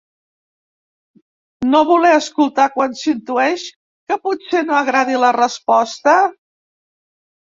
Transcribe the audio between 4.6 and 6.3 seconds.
no agradi la resposta?.